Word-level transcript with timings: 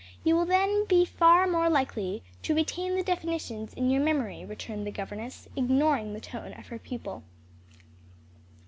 You 0.23 0.35
will 0.35 0.47
then 0.47 0.85
be 0.87 1.05
far 1.05 1.45
more 1.45 1.69
likely 1.69 2.23
to 2.41 2.55
retain 2.55 2.95
the 2.95 3.03
definitions 3.03 3.71
in 3.75 3.91
your 3.91 4.01
memory," 4.03 4.43
returned 4.43 4.87
the 4.87 4.91
governess, 4.91 5.47
ignoring 5.55 6.13
the 6.13 6.19
tone 6.19 6.53
of 6.53 6.69
her 6.69 6.79
pupil. 6.79 7.21